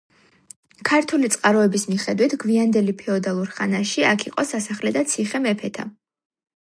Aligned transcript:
ქართული 0.89 1.27
წყაროების 1.35 1.83
მიხედვით, 1.91 2.33
გვიანდელი 2.45 2.95
ფეოდალურ 3.03 3.53
ხანაში 3.59 4.09
აქ 4.15 4.25
იყო 4.31 4.47
„სასახლე 4.53 4.95
და 4.97 5.05
ციხე 5.13 5.43
მეფეთა“. 5.45 5.87